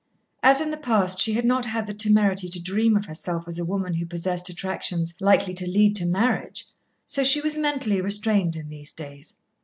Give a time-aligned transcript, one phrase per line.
[0.41, 3.59] As in the past she had not had the temerity to dream of herself as
[3.59, 6.65] a woman who possessed attractions likely to lead to marriage,
[7.05, 9.37] so she was mentally restrained in these days.